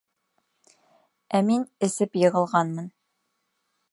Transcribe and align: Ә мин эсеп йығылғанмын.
Ә 1.39 1.41
мин 1.51 1.67
эсеп 1.87 2.19
йығылғанмын. 2.23 2.91